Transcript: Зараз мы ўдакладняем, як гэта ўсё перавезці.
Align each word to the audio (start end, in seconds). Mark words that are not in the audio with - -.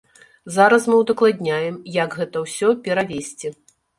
Зараз 0.53 0.87
мы 0.91 0.95
ўдакладняем, 1.01 1.77
як 1.97 2.17
гэта 2.21 2.37
ўсё 2.47 2.73
перавезці. 2.89 3.55